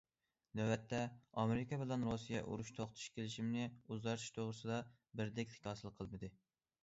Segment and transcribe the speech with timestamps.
[0.59, 0.99] نۆۋەتتە
[1.41, 4.79] ئامېرىكا بىلەن رۇسىيە ئۇرۇش توختىتىش كېلىشىمىنى ئۇزارتىش توغرىسىدا
[5.21, 6.31] بىردەكلىك ھاسىل قىلمىدى.